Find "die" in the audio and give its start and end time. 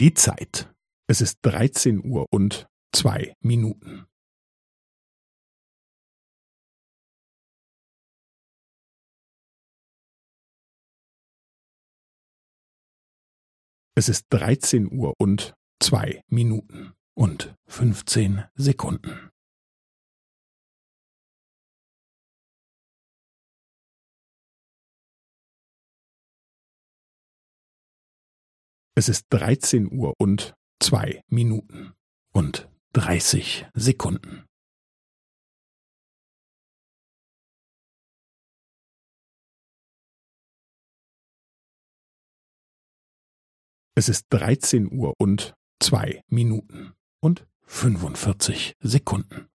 0.00-0.14